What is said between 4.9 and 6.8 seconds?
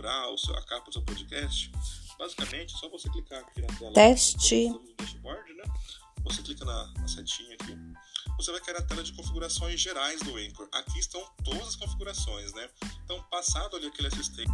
dashboard, né? Você clica